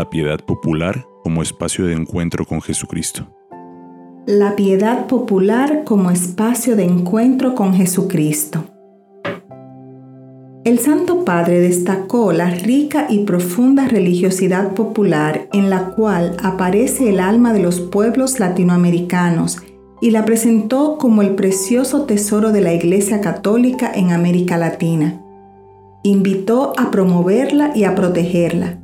La 0.00 0.08
piedad 0.08 0.40
popular 0.40 1.06
como 1.22 1.42
espacio 1.42 1.84
de 1.84 1.92
encuentro 1.92 2.46
con 2.46 2.62
Jesucristo. 2.62 3.26
La 4.24 4.56
piedad 4.56 5.06
popular 5.06 5.84
como 5.84 6.10
espacio 6.10 6.74
de 6.74 6.84
encuentro 6.84 7.54
con 7.54 7.74
Jesucristo. 7.74 8.64
El 10.64 10.78
Santo 10.78 11.26
Padre 11.26 11.60
destacó 11.60 12.32
la 12.32 12.48
rica 12.48 13.08
y 13.10 13.24
profunda 13.26 13.88
religiosidad 13.88 14.72
popular 14.72 15.50
en 15.52 15.68
la 15.68 15.90
cual 15.90 16.34
aparece 16.42 17.10
el 17.10 17.20
alma 17.20 17.52
de 17.52 17.60
los 17.60 17.78
pueblos 17.78 18.40
latinoamericanos 18.40 19.58
y 20.00 20.12
la 20.12 20.24
presentó 20.24 20.96
como 20.96 21.20
el 21.20 21.34
precioso 21.34 22.06
tesoro 22.06 22.52
de 22.52 22.62
la 22.62 22.72
Iglesia 22.72 23.20
Católica 23.20 23.92
en 23.94 24.12
América 24.12 24.56
Latina. 24.56 25.20
Invitó 26.02 26.72
a 26.78 26.90
promoverla 26.90 27.72
y 27.74 27.84
a 27.84 27.94
protegerla. 27.94 28.79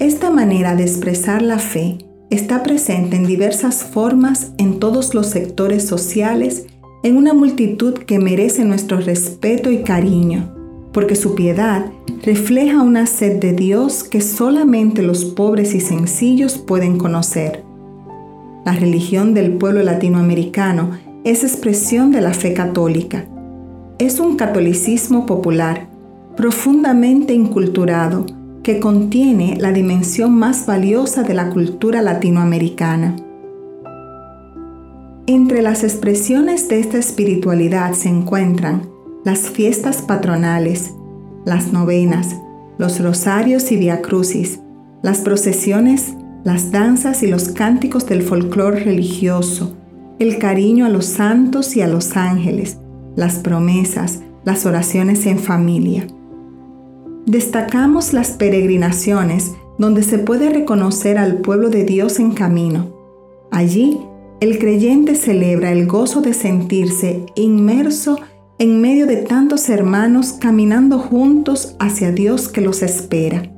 Esta 0.00 0.28
manera 0.28 0.74
de 0.74 0.82
expresar 0.82 1.40
la 1.40 1.60
fe 1.60 1.98
está 2.28 2.64
presente 2.64 3.14
en 3.14 3.26
diversas 3.26 3.84
formas 3.84 4.52
en 4.58 4.80
todos 4.80 5.14
los 5.14 5.28
sectores 5.28 5.86
sociales, 5.86 6.66
en 7.04 7.16
una 7.16 7.32
multitud 7.32 7.94
que 7.94 8.18
merece 8.18 8.64
nuestro 8.64 8.98
respeto 8.98 9.70
y 9.70 9.82
cariño, 9.82 10.52
porque 10.92 11.14
su 11.14 11.36
piedad 11.36 11.86
refleja 12.24 12.82
una 12.82 13.06
sed 13.06 13.38
de 13.38 13.52
Dios 13.52 14.02
que 14.02 14.20
solamente 14.20 15.00
los 15.02 15.24
pobres 15.24 15.74
y 15.76 15.80
sencillos 15.80 16.58
pueden 16.58 16.98
conocer. 16.98 17.62
La 18.64 18.72
religión 18.72 19.32
del 19.32 19.52
pueblo 19.52 19.84
latinoamericano 19.84 20.90
es 21.22 21.44
expresión 21.44 22.10
de 22.10 22.20
la 22.20 22.34
fe 22.34 22.52
católica. 22.52 23.26
Es 24.00 24.18
un 24.18 24.34
catolicismo 24.34 25.24
popular, 25.24 25.86
profundamente 26.36 27.32
inculturado, 27.32 28.26
que 28.64 28.80
contiene 28.80 29.56
la 29.60 29.70
dimensión 29.70 30.34
más 30.36 30.66
valiosa 30.66 31.22
de 31.22 31.34
la 31.34 31.50
cultura 31.50 32.02
latinoamericana. 32.02 33.14
Entre 35.26 35.62
las 35.62 35.84
expresiones 35.84 36.68
de 36.68 36.80
esta 36.80 36.98
espiritualidad 36.98 37.92
se 37.92 38.08
encuentran 38.08 38.90
las 39.24 39.48
fiestas 39.48 40.02
patronales, 40.02 40.92
las 41.44 41.72
novenas, 41.72 42.34
los 42.76 43.00
rosarios 43.00 43.70
y 43.70 43.76
viacrucis, 43.76 44.58
las 45.02 45.18
procesiones 45.20 46.14
las 46.44 46.70
danzas 46.70 47.22
y 47.22 47.26
los 47.26 47.48
cánticos 47.48 48.06
del 48.06 48.22
folclore 48.22 48.84
religioso, 48.84 49.74
el 50.18 50.38
cariño 50.38 50.84
a 50.84 50.90
los 50.90 51.06
santos 51.06 51.74
y 51.74 51.80
a 51.80 51.88
los 51.88 52.18
ángeles, 52.18 52.78
las 53.16 53.36
promesas, 53.36 54.20
las 54.44 54.66
oraciones 54.66 55.24
en 55.24 55.38
familia. 55.38 56.06
Destacamos 57.26 58.12
las 58.12 58.32
peregrinaciones 58.32 59.52
donde 59.78 60.02
se 60.02 60.18
puede 60.18 60.50
reconocer 60.50 61.16
al 61.18 61.38
pueblo 61.38 61.70
de 61.70 61.84
Dios 61.84 62.18
en 62.20 62.32
camino. 62.32 62.94
Allí, 63.50 63.98
el 64.40 64.58
creyente 64.58 65.14
celebra 65.14 65.72
el 65.72 65.86
gozo 65.86 66.20
de 66.20 66.34
sentirse 66.34 67.24
inmerso 67.34 68.18
en 68.58 68.80
medio 68.80 69.06
de 69.06 69.16
tantos 69.16 69.68
hermanos 69.68 70.34
caminando 70.34 70.98
juntos 70.98 71.76
hacia 71.78 72.12
Dios 72.12 72.48
que 72.48 72.60
los 72.60 72.82
espera. 72.82 73.50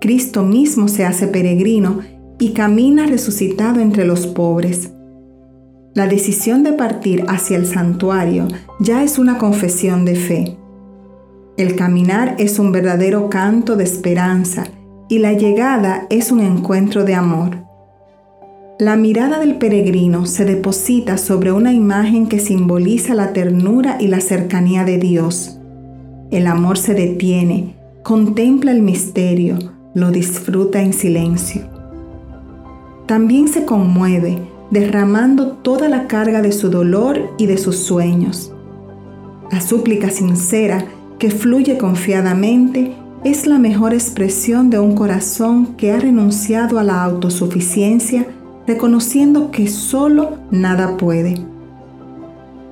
Cristo 0.00 0.42
mismo 0.42 0.88
se 0.88 1.04
hace 1.04 1.28
peregrino 1.28 2.00
y 2.38 2.52
camina 2.52 3.06
resucitado 3.06 3.80
entre 3.80 4.04
los 4.04 4.26
pobres. 4.26 4.90
La 5.94 6.06
decisión 6.06 6.62
de 6.62 6.72
partir 6.72 7.24
hacia 7.28 7.56
el 7.56 7.66
santuario 7.66 8.48
ya 8.78 9.02
es 9.02 9.18
una 9.18 9.38
confesión 9.38 10.04
de 10.04 10.14
fe. 10.14 10.59
El 11.60 11.76
caminar 11.76 12.36
es 12.38 12.58
un 12.58 12.72
verdadero 12.72 13.28
canto 13.28 13.76
de 13.76 13.84
esperanza 13.84 14.64
y 15.10 15.18
la 15.18 15.34
llegada 15.34 16.06
es 16.08 16.32
un 16.32 16.40
encuentro 16.40 17.04
de 17.04 17.14
amor. 17.14 17.58
La 18.78 18.96
mirada 18.96 19.38
del 19.40 19.58
peregrino 19.58 20.24
se 20.24 20.46
deposita 20.46 21.18
sobre 21.18 21.52
una 21.52 21.74
imagen 21.74 22.28
que 22.28 22.38
simboliza 22.38 23.14
la 23.14 23.34
ternura 23.34 23.98
y 24.00 24.06
la 24.06 24.22
cercanía 24.22 24.84
de 24.84 24.96
Dios. 24.96 25.58
El 26.30 26.46
amor 26.46 26.78
se 26.78 26.94
detiene, 26.94 27.76
contempla 28.04 28.70
el 28.70 28.80
misterio, 28.80 29.58
lo 29.92 30.10
disfruta 30.10 30.80
en 30.80 30.94
silencio. 30.94 31.68
También 33.04 33.48
se 33.48 33.66
conmueve, 33.66 34.38
derramando 34.70 35.58
toda 35.58 35.90
la 35.90 36.06
carga 36.06 36.40
de 36.40 36.52
su 36.52 36.70
dolor 36.70 37.20
y 37.36 37.44
de 37.44 37.58
sus 37.58 37.76
sueños. 37.76 38.50
La 39.52 39.60
súplica 39.60 40.08
sincera 40.08 40.86
que 41.20 41.30
fluye 41.30 41.76
confiadamente 41.76 42.94
es 43.24 43.46
la 43.46 43.58
mejor 43.58 43.92
expresión 43.92 44.70
de 44.70 44.78
un 44.78 44.94
corazón 44.94 45.76
que 45.76 45.92
ha 45.92 46.00
renunciado 46.00 46.78
a 46.78 46.82
la 46.82 47.04
autosuficiencia, 47.04 48.26
reconociendo 48.66 49.50
que 49.50 49.68
solo 49.68 50.38
nada 50.50 50.96
puede. 50.96 51.34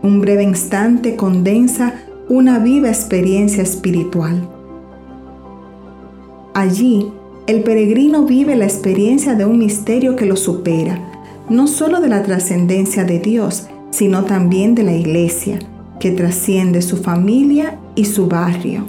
Un 0.02 0.22
breve 0.22 0.44
instante 0.44 1.14
condensa 1.14 1.92
una 2.30 2.58
viva 2.58 2.88
experiencia 2.88 3.62
espiritual. 3.62 4.48
Allí, 6.54 7.12
el 7.46 7.62
peregrino 7.62 8.24
vive 8.24 8.56
la 8.56 8.64
experiencia 8.64 9.34
de 9.34 9.44
un 9.44 9.58
misterio 9.58 10.16
que 10.16 10.24
lo 10.24 10.36
supera, 10.36 10.98
no 11.50 11.66
solo 11.66 12.00
de 12.00 12.08
la 12.08 12.22
trascendencia 12.22 13.04
de 13.04 13.18
Dios, 13.18 13.68
sino 13.90 14.24
también 14.24 14.74
de 14.74 14.84
la 14.84 14.94
iglesia, 14.94 15.58
que 16.00 16.12
trasciende 16.12 16.80
su 16.80 16.96
familia 16.96 17.78
y 17.98 18.04
su 18.04 18.28
barrio. 18.28 18.84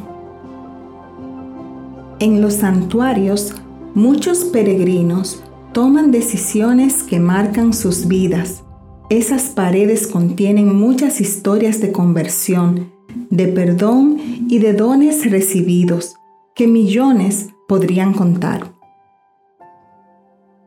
En 2.19 2.41
los 2.41 2.53
santuarios, 2.53 3.55
muchos 3.95 4.43
peregrinos 4.45 5.43
toman 5.73 6.11
decisiones 6.11 7.01
que 7.01 7.19
marcan 7.19 7.73
sus 7.73 8.07
vidas. 8.07 8.63
Esas 9.09 9.49
paredes 9.49 10.05
contienen 10.05 10.75
muchas 10.75 11.21
historias 11.21 11.81
de 11.81 11.91
conversión, 11.91 12.91
de 13.31 13.47
perdón 13.47 14.17
y 14.47 14.59
de 14.59 14.73
dones 14.73 15.29
recibidos 15.31 16.13
que 16.53 16.67
millones 16.67 17.47
podrían 17.67 18.13
contar. 18.13 18.73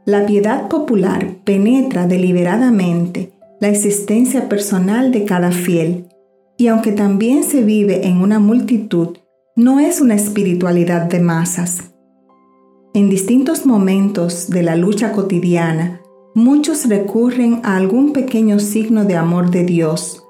La 0.05 0.27
piedad 0.27 0.69
popular 0.69 1.37
penetra 1.45 2.09
deliberadamente 2.09 3.31
la 3.61 3.69
existencia 3.69 4.49
personal 4.49 5.13
de 5.13 5.25
cada 5.27 5.53
fiel 5.53 6.09
y 6.63 6.69
aunque 6.69 6.93
también 6.93 7.43
se 7.43 7.65
vive 7.65 8.07
en 8.07 8.19
una 8.19 8.39
multitud, 8.39 9.19
no 9.57 9.81
es 9.81 10.01
una 10.01 10.15
espiritualidad 10.15 11.07
de 11.07 11.19
masas. 11.19 11.93
En 12.95 13.11
distintos 13.11 13.67
momentos 13.67 14.49
de 14.49 14.63
la 14.63 14.77
lucha 14.77 15.11
cotidiana, 15.11 16.03
muchos 16.37 16.89
recurren 16.89 17.59
a 17.65 17.75
algún 17.75 18.13
pequeño 18.13 18.61
signo 18.61 19.05
de 19.05 19.17
amor 19.17 19.51
de 19.51 19.65
Dios, 19.65 20.25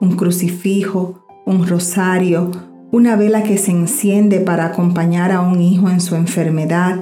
un 0.00 0.16
crucifijo, 0.16 1.26
un 1.44 1.66
rosario, 1.66 2.50
una 2.90 3.14
vela 3.16 3.42
que 3.42 3.58
se 3.58 3.70
enciende 3.70 4.40
para 4.40 4.64
acompañar 4.64 5.32
a 5.32 5.42
un 5.42 5.60
hijo 5.60 5.90
en 5.90 6.00
su 6.00 6.14
enfermedad, 6.14 6.98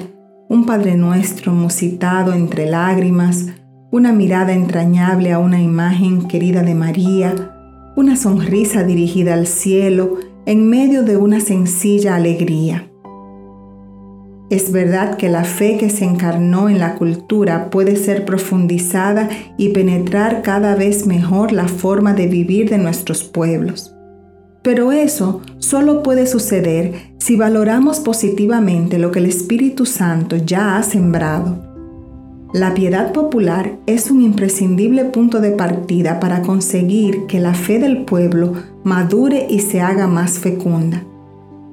un 0.49 0.67
Padre 0.67 0.97
Nuestro 0.97 1.53
musitado 1.53 2.33
entre 2.33 2.67
lágrimas, 2.67 3.47
una 3.93 4.13
mirada 4.13 4.53
entrañable 4.55 5.31
a 5.31 5.39
una 5.39 5.63
imagen 5.63 6.27
querida 6.27 6.65
de 6.65 6.75
María, 6.75 7.52
una 7.97 8.17
sonrisa 8.17 8.85
dirigida 8.85 9.35
al 9.35 9.47
cielo 9.47 10.19
en 10.47 10.69
medio 10.69 11.03
de 11.03 11.17
una 11.17 11.41
sencilla 11.41 12.17
alegría. 12.17 12.89
Es 14.51 14.71
verdad 14.71 15.17
que 15.17 15.29
la 15.29 15.45
fe 15.45 15.79
que 15.79 15.89
se 15.89 16.05
encarnó 16.05 16.69
en 16.69 16.79
la 16.79 16.97
cultura 16.97 17.71
puede 17.71 17.97
ser 17.97 18.25
profundizada 18.25 19.29
y 19.57 19.71
penetrar 19.71 20.43
cada 20.43 20.75
vez 20.75 21.07
mejor 21.07 21.53
la 21.53 21.69
forma 21.69 22.13
de 22.13 22.27
vivir 22.27 22.69
de 22.69 22.79
nuestros 22.79 23.25
pueblos. 23.25 23.95
Pero 24.63 24.93
eso 24.93 25.41
solo 25.59 26.03
puede 26.03 26.27
suceder 26.27 27.15
si 27.19 27.37
valoramos 27.37 28.01
positivamente 28.01 28.99
lo 28.99 29.11
que 29.11 29.21
el 29.21 29.27
Espíritu 29.27 29.87
Santo 29.87 30.37
ya 30.37 30.77
ha 30.77 30.83
sembrado. 30.83 31.72
La 32.53 32.75
piedad 32.75 33.13
popular 33.13 33.79
es 33.87 34.11
un 34.11 34.23
imprescindible 34.23 35.05
punto 35.07 35.41
de 35.41 35.53
partida 35.53 36.21
para 36.21 36.43
conseguir 36.43 37.27
que 37.27 37.41
la 37.41 37.55
fe 37.55 37.79
del 37.79 38.05
pueblo 38.05 38.53
madure 38.85 39.47
y 39.49 39.61
se 39.61 39.81
haga 39.81 40.07
más 40.07 40.39
fecunda. 40.39 41.03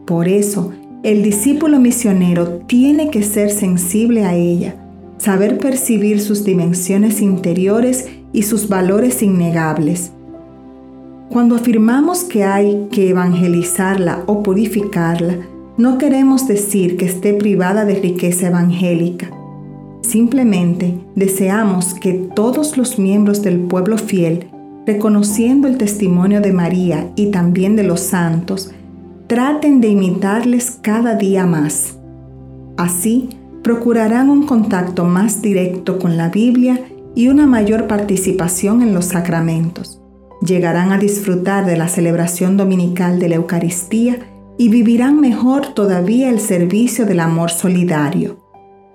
Por 0.06 0.28
eso, 0.28 0.72
el 1.04 1.22
discípulo 1.22 1.80
misionero 1.80 2.60
tiene 2.68 3.10
que 3.10 3.24
ser 3.24 3.52
sensible 3.52 4.26
a 4.26 4.36
ella, 4.36 4.76
saber 5.18 5.58
percibir 5.58 6.22
sus 6.22 6.46
dimensiones 6.46 7.22
interiores 7.22 8.08
y 8.32 8.44
sus 8.44 8.70
valores 8.70 9.22
innegables 9.22 10.12
cuando 11.30 11.56
afirmamos 11.56 12.24
que 12.24 12.44
hay 12.44 12.88
que 12.92 13.12
evangelizarla 13.12 14.24
o 14.26 14.42
purificarla, 14.42 15.36
no 15.78 16.00
queremos 16.00 16.48
decir 16.48 16.98
que 16.98 17.06
esté 17.06 17.36
privada 17.36 17.86
de 17.86 17.94
riqueza 18.00 18.48
evangélica. 18.48 19.30
Simplemente 20.02 20.98
deseamos 21.16 21.94
que 21.94 22.14
todos 22.14 22.78
los 22.78 22.98
miembros 22.98 23.42
del 23.42 23.60
pueblo 23.60 23.98
fiel, 23.98 24.50
reconociendo 24.86 25.68
el 25.68 25.78
testimonio 25.78 26.42
de 26.42 26.54
María 26.54 27.12
y 27.16 27.28
también 27.28 27.76
de 27.76 27.84
los 27.84 28.00
santos, 28.00 28.72
traten 29.28 29.82
de 29.82 29.90
imitarles 29.90 30.80
cada 30.82 31.16
día 31.16 31.46
más. 31.46 31.98
Así, 32.78 33.30
procurarán 33.62 34.30
un 34.30 34.46
contacto 34.48 35.04
más 35.06 35.42
directo 35.42 36.00
con 36.00 36.18
la 36.18 36.30
Biblia 36.30 36.82
y 37.14 37.28
una 37.28 37.46
mayor 37.46 37.88
participación 37.88 38.82
en 38.82 38.94
los 38.94 39.06
sacramentos. 39.06 40.02
Llegarán 40.42 40.92
a 40.94 40.98
disfrutar 40.98 41.66
de 41.66 41.76
la 41.76 41.90
celebración 41.90 42.56
dominical 42.56 43.20
de 43.20 43.30
la 43.30 43.36
Eucaristía 43.36 44.20
y 44.58 44.70
vivirán 44.70 45.20
mejor 45.20 45.74
todavía 45.74 46.30
el 46.30 46.40
servicio 46.40 47.06
del 47.06 47.20
amor 47.20 47.52
solidario. 47.52 48.49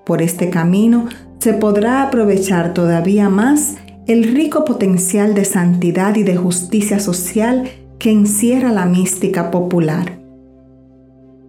Por 0.04 0.20
este 0.20 0.50
camino 0.50 1.06
se 1.38 1.54
podrá 1.54 2.02
aprovechar 2.02 2.74
todavía 2.74 3.28
más 3.28 3.76
el 4.06 4.34
rico 4.34 4.64
potencial 4.64 5.34
de 5.34 5.44
santidad 5.44 6.14
y 6.16 6.22
de 6.22 6.36
justicia 6.36 7.00
social 7.00 7.68
que 7.98 8.10
encierra 8.10 8.70
la 8.70 8.84
mística 8.84 9.50
popular. 9.50 10.18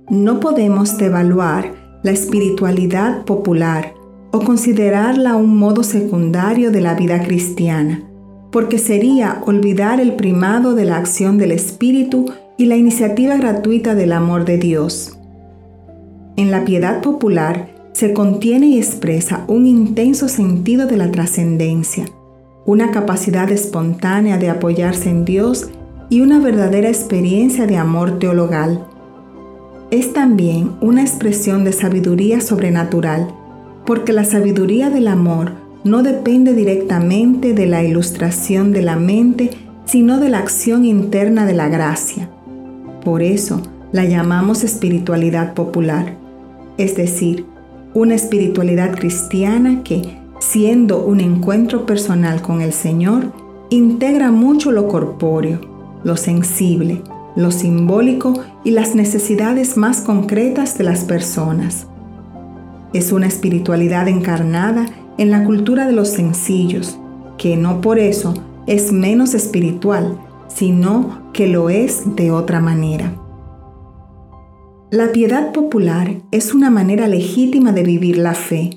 No 0.10 0.40
podemos 0.40 0.98
devaluar 0.98 1.74
la 2.04 2.12
espiritualidad 2.12 3.26
popular 3.26 3.94
o 4.32 4.40
considerarla 4.40 5.36
un 5.36 5.58
modo 5.58 5.84
secundario 5.84 6.72
de 6.72 6.82
la 6.82 6.94
vida 6.94 7.24
cristiana, 7.24 8.04
porque 8.52 8.78
sería 8.78 9.42
olvidar 9.46 10.00
el 10.00 10.16
primado 10.16 10.76
de 10.76 10.86
la 10.86 10.98
acción 10.98 11.38
del 11.38 11.52
Espíritu 11.52 12.26
y 12.58 12.66
la 12.66 12.78
iniciativa 12.78 13.36
gratuita 13.36 13.96
del 13.96 14.14
amor 14.14 14.46
de 14.46 14.58
Dios. 14.58 15.18
En 16.38 16.52
la 16.52 16.64
piedad 16.64 17.02
popular 17.02 17.75
se 17.96 18.12
contiene 18.12 18.68
y 18.68 18.78
expresa 18.78 19.46
un 19.48 19.66
intenso 19.66 20.28
sentido 20.28 20.86
de 20.86 20.98
la 20.98 21.12
trascendencia, 21.12 22.04
una 22.66 22.92
capacidad 22.92 23.50
espontánea 23.50 24.38
de 24.38 24.50
apoyarse 24.50 25.10
en 25.10 25.24
Dios 25.24 25.70
y 26.10 26.20
una 26.20 26.42
verdadera 26.42 26.90
experiencia 26.90 27.68
de 27.68 27.78
amor 27.78 28.20
teologal. 28.20 28.86
Es 29.92 30.12
también 30.12 30.72
una 30.82 31.04
expresión 31.04 31.64
de 31.64 31.72
sabiduría 31.72 32.42
sobrenatural, 32.42 33.34
porque 33.86 34.12
la 34.12 34.26
sabiduría 34.26 34.90
del 34.90 35.08
amor 35.08 35.54
no 35.86 36.04
depende 36.04 36.54
directamente 36.54 37.54
de 37.54 37.66
la 37.66 37.82
ilustración 37.82 38.74
de 38.74 38.82
la 38.82 38.98
mente, 38.98 39.52
sino 39.86 40.20
de 40.20 40.28
la 40.28 40.40
acción 40.40 40.84
interna 40.84 41.46
de 41.46 41.54
la 41.54 41.70
gracia. 41.70 42.30
Por 43.06 43.22
eso 43.22 43.62
la 43.94 44.04
llamamos 44.04 44.66
espiritualidad 44.66 45.54
popular, 45.54 46.18
es 46.78 46.98
decir, 46.98 47.55
una 47.96 48.14
espiritualidad 48.14 48.94
cristiana 48.94 49.82
que, 49.82 50.18
siendo 50.40 51.04
un 51.04 51.22
encuentro 51.22 51.86
personal 51.86 52.42
con 52.42 52.62
el 52.62 52.74
Señor, 52.74 53.32
integra 53.70 54.32
mucho 54.32 54.74
lo 54.74 54.90
corpóreo, 54.90 55.62
lo 56.04 56.18
sensible, 56.18 57.02
lo 57.38 57.52
simbólico 57.52 58.34
y 58.66 58.72
las 58.72 58.96
necesidades 58.96 59.78
más 59.78 60.02
concretas 60.02 60.78
de 60.78 60.84
las 60.84 61.06
personas. 61.06 61.88
Es 62.92 63.14
una 63.14 63.28
espiritualidad 63.28 64.10
encarnada 64.10 64.86
en 65.18 65.32
la 65.32 65.46
cultura 65.46 65.88
de 65.88 65.94
los 65.94 66.10
sencillos, 66.10 67.00
que 67.38 67.56
no 67.56 67.80
por 67.80 67.98
eso 67.98 68.34
es 68.68 68.92
menos 68.92 69.34
espiritual, 69.34 70.20
sino 70.50 71.32
que 71.32 71.48
lo 71.48 71.70
es 71.70 72.04
de 72.18 72.32
otra 72.32 72.60
manera. 72.60 73.14
La 74.92 75.12
piedad 75.12 75.52
popular 75.52 76.22
es 76.30 76.54
una 76.54 76.70
manera 76.70 77.08
legítima 77.08 77.72
de 77.72 77.82
vivir 77.82 78.18
la 78.18 78.36
fe, 78.36 78.70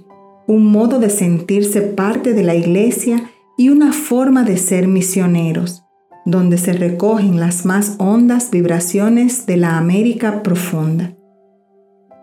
un 0.46 0.64
modo 0.64 1.00
de 1.00 1.10
sentirse 1.10 1.82
parte 1.82 2.32
de 2.32 2.42
la 2.42 2.54
iglesia 2.54 3.30
y 3.58 3.68
una 3.68 3.92
forma 3.92 4.42
de 4.42 4.56
ser 4.56 4.88
misioneros, 4.88 5.84
donde 6.24 6.56
se 6.56 6.72
recogen 6.72 7.38
las 7.38 7.66
más 7.66 7.96
hondas 7.98 8.50
vibraciones 8.50 9.44
de 9.44 9.58
la 9.58 9.76
América 9.76 10.42
profunda. 10.42 11.14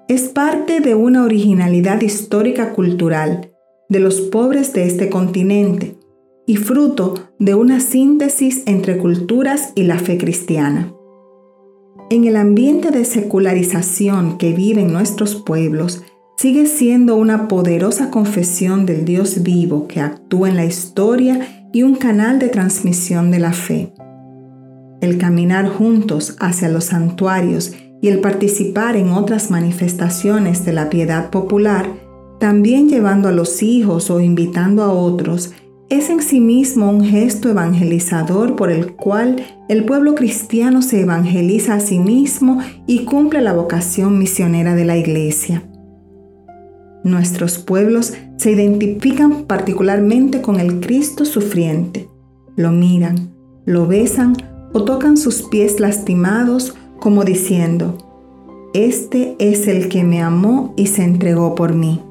Es 0.07 0.29
parte 0.29 0.79
de 0.79 0.95
una 0.95 1.23
originalidad 1.23 2.01
histórica 2.01 2.73
cultural 2.73 3.51
de 3.87 3.99
los 3.99 4.19
pobres 4.19 4.73
de 4.73 4.87
este 4.87 5.11
continente 5.11 5.95
y 6.47 6.57
fruto 6.57 7.13
de 7.37 7.53
una 7.53 7.79
síntesis 7.79 8.63
entre 8.65 8.97
culturas 8.97 9.73
y 9.75 9.83
la 9.83 9.99
fe 9.99 10.17
cristiana. 10.17 10.94
En 12.11 12.25
el 12.25 12.35
ambiente 12.35 12.91
de 12.91 13.03
secularización 13.03 14.37
que 14.37 14.53
viven 14.53 14.93
nuestros 14.93 15.35
pueblos, 15.35 16.03
sigue 16.37 16.67
siendo 16.67 17.15
una 17.15 17.47
poderosa 17.47 18.11
confesión 18.11 18.85
del 18.85 19.05
Dios 19.05 19.41
vivo 19.41 19.87
que 19.87 20.01
actúa 20.01 20.49
en 20.49 20.55
la 20.55 20.65
historia 20.65 21.67
y 21.73 21.81
un 21.81 21.95
canal 21.95 22.37
de 22.37 22.49
transmisión 22.49 23.31
de 23.31 23.39
la 23.39 23.53
fe. 23.53 23.91
El 25.01 25.17
caminar 25.17 25.67
juntos 25.67 26.35
hacia 26.39 26.69
los 26.69 26.85
santuarios 26.85 27.73
y 28.03 28.09
el 28.09 28.19
participar 28.19 28.95
en 28.97 29.09
otras 29.09 29.49
manifestaciones 29.49 30.63
de 30.63 30.73
la 30.73 30.91
piedad 30.91 31.31
popular, 31.31 31.89
también 32.39 32.87
llevando 32.87 33.29
a 33.29 33.31
los 33.31 33.63
hijos 33.63 34.11
o 34.11 34.19
invitando 34.19 34.83
a 34.83 34.91
otros, 34.91 35.53
es 35.89 36.09
en 36.09 36.21
sí 36.21 36.39
mismo 36.39 36.89
un 36.89 37.03
gesto 37.03 37.49
evangelizador 37.49 38.55
por 38.55 38.71
el 38.71 38.93
cual 38.93 39.45
el 39.69 39.85
pueblo 39.85 40.15
cristiano 40.15 40.81
se 40.81 41.01
evangeliza 41.01 41.75
a 41.75 41.79
sí 41.79 41.99
mismo 41.99 42.59
y 42.87 43.05
cumple 43.05 43.41
la 43.41 43.53
vocación 43.53 44.17
misionera 44.17 44.73
de 44.73 44.85
la 44.85 44.97
iglesia. 44.97 45.63
Nuestros 47.03 47.59
pueblos 47.59 48.13
se 48.37 48.51
identifican 48.51 49.43
particularmente 49.43 50.41
con 50.41 50.59
el 50.59 50.79
Cristo 50.79 51.23
sufriente. 51.23 52.09
Lo 52.55 52.71
miran, 52.71 53.29
lo 53.65 53.85
besan 53.85 54.35
o 54.73 54.83
tocan 54.85 55.17
sus 55.17 55.43
pies 55.43 55.79
lastimados 55.79 56.73
como 56.99 57.23
diciendo, 57.23 57.97
Este 58.73 59.35
es 59.37 59.67
el 59.67 59.87
que 59.89 60.03
me 60.03 60.23
amó 60.23 60.73
y 60.75 60.87
se 60.87 61.03
entregó 61.03 61.53
por 61.53 61.75
mí. 61.75 62.01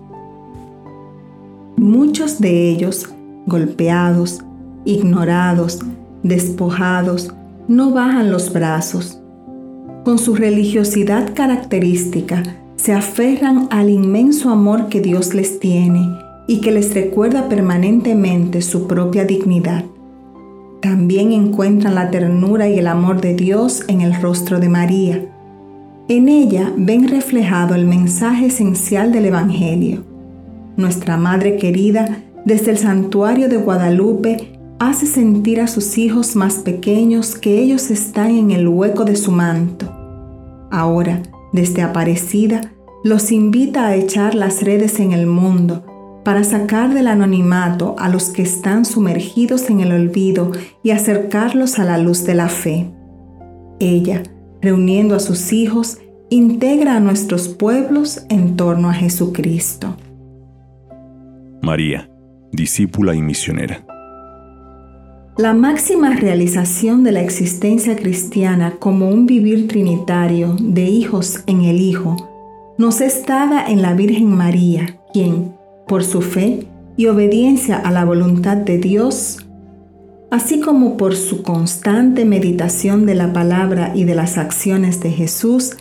Muchos 1.77 2.41
de 2.41 2.71
ellos 2.71 3.14
golpeados, 3.47 4.43
ignorados, 4.85 5.81
despojados, 6.23 7.35
no 7.69 7.91
bajan 7.93 8.31
los 8.31 8.53
brazos. 8.53 9.21
Con 10.05 10.19
su 10.19 10.35
religiosidad 10.35 11.35
característica, 11.35 12.43
se 12.77 12.93
aferran 12.93 13.69
al 13.71 13.89
inmenso 13.89 14.51
amor 14.51 14.89
que 14.89 15.01
Dios 15.01 15.33
les 15.33 15.59
tiene 15.61 16.07
y 16.47 16.61
que 16.61 16.73
les 16.73 16.95
recuerda 16.95 17.49
permanentemente 17.49 18.61
su 18.61 18.87
propia 18.87 19.25
dignidad. 19.25 19.85
También 20.83 21.33
encuentran 21.33 21.95
la 21.95 22.11
ternura 22.11 22.69
y 22.69 22.79
el 22.79 22.87
amor 22.87 23.23
de 23.23 23.35
Dios 23.35 23.85
en 23.89 24.03
el 24.03 24.21
rostro 24.21 24.61
de 24.61 24.69
María. 24.69 25.25
En 26.09 26.29
ella 26.29 26.71
ven 26.77 27.09
reflejado 27.09 27.75
el 27.75 27.87
mensaje 27.87 28.47
esencial 28.47 29.11
del 29.11 29.25
Evangelio. 29.25 30.05
Nuestra 30.77 31.17
Madre 31.17 31.57
querida 31.57 32.19
desde 32.45 32.73
el 32.73 32.79
santuario 32.79 33.49
de 33.49 33.57
Guadalupe 33.57 34.59
hace 34.79 35.07
sentir 35.07 35.61
a 35.61 35.67
sus 35.67 35.97
hijos 35.97 36.37
más 36.37 36.57
pequeños 36.57 37.37
que 37.37 37.59
ellos 37.59 37.91
están 37.91 38.31
en 38.33 38.51
el 38.51 38.69
hueco 38.69 39.05
de 39.05 39.17
su 39.17 39.33
manto. 39.33 39.91
Ahora, 40.71 41.23
desde 41.53 41.83
Aparecida, 41.83 42.73
los 43.03 43.33
invita 43.33 43.87
a 43.87 43.95
echar 43.95 44.35
las 44.35 44.63
redes 44.63 45.01
en 45.01 45.13
el 45.13 45.27
mundo 45.27 45.85
para 46.25 46.43
sacar 46.43 46.93
del 46.93 47.09
anonimato 47.09 47.97
a 47.99 48.09
los 48.09 48.31
que 48.31 48.43
están 48.43 48.85
sumergidos 48.85 49.71
en 49.71 49.81
el 49.81 49.93
olvido 49.93 50.53
y 50.83 50.91
acercarlos 50.91 51.79
a 51.79 51.85
la 51.85 51.99
luz 51.99 52.25
de 52.25 52.35
la 52.35 52.49
fe. 52.49 52.91
Ella, 53.79 54.23
reuniendo 54.61 55.15
a 55.15 55.21
sus 55.21 55.53
hijos, 55.53 55.99
integra 56.31 56.97
a 56.97 57.01
nuestros 57.01 57.49
pueblos 57.49 58.25
en 58.31 58.57
torno 58.57 58.89
a 58.89 58.95
Jesucristo. 58.95 59.97
María 61.63 62.09
discípula 62.55 63.15
y 63.15 63.23
misionera. 63.23 63.85
La 65.37 65.53
máxima 65.53 66.15
realización 66.15 67.03
de 67.03 67.11
la 67.11 67.21
existencia 67.21 67.97
cristiana 67.97 68.77
como 68.79 69.09
un 69.09 69.27
vivir 69.27 69.67
trinitario 69.67 70.55
de 70.61 70.85
hijos 70.85 71.43
en 71.49 71.63
el 71.63 71.81
Hijo 71.81 72.17
nos 72.79 73.01
es 73.01 73.27
dada 73.27 73.67
en 73.67 73.83
la 73.83 73.95
Virgen 73.95 74.29
María, 74.29 75.01
quien, 75.13 75.57
por 75.89 76.05
su 76.05 76.23
fe 76.23 76.69
y 76.97 77.07
obediencia 77.07 77.77
a 77.77 77.91
la 77.91 78.05
voluntad 78.05 78.57
de 78.57 78.79
Dios, 78.79 79.45
así 80.31 80.61
como 80.61 80.97
por 80.97 81.17
su 81.17 81.43
constante 81.43 82.25
meditación 82.25 83.05
de 83.05 83.17
la 83.17 83.33
palabra 83.33 83.91
y 83.93 84.05
de 84.05 84.15
las 84.15 84.39
acciones 84.39 85.01
de 85.01 85.11
Jesús, 85.11 85.77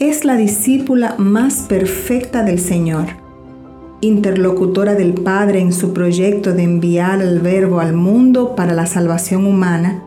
es 0.00 0.24
la 0.24 0.36
discípula 0.36 1.14
más 1.16 1.60
perfecta 1.68 2.42
del 2.42 2.58
Señor 2.58 3.25
interlocutora 4.06 4.94
del 4.94 5.14
Padre 5.14 5.60
en 5.60 5.72
su 5.72 5.92
proyecto 5.92 6.52
de 6.52 6.62
enviar 6.62 7.20
el 7.20 7.40
Verbo 7.40 7.80
al 7.80 7.94
mundo 7.94 8.54
para 8.54 8.74
la 8.74 8.86
salvación 8.86 9.46
humana, 9.46 10.02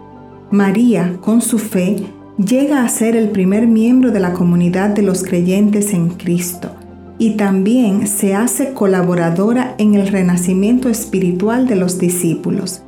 María, 0.51 1.17
con 1.21 1.41
su 1.41 1.59
fe, 1.59 1.97
llega 2.37 2.83
a 2.83 2.89
ser 2.89 3.15
el 3.15 3.29
primer 3.29 3.67
miembro 3.67 4.11
de 4.11 4.19
la 4.19 4.33
comunidad 4.33 4.89
de 4.89 5.01
los 5.01 5.23
creyentes 5.23 5.93
en 5.93 6.09
Cristo 6.09 6.71
y 7.17 7.31
también 7.31 8.07
se 8.07 8.33
hace 8.33 8.73
colaboradora 8.73 9.75
en 9.77 9.95
el 9.95 10.07
renacimiento 10.07 10.89
espiritual 10.89 11.67
de 11.67 11.75
los 11.75 11.99
discípulos. 11.99 12.81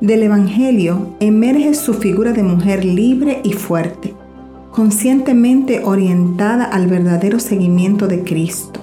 Del 0.00 0.22
Evangelio 0.22 1.14
emerge 1.20 1.74
su 1.74 1.94
figura 1.94 2.32
de 2.32 2.42
mujer 2.42 2.84
libre 2.84 3.40
y 3.44 3.52
fuerte, 3.52 4.14
conscientemente 4.70 5.82
orientada 5.84 6.64
al 6.64 6.86
verdadero 6.86 7.38
seguimiento 7.38 8.06
de 8.08 8.22
Cristo 8.22 8.81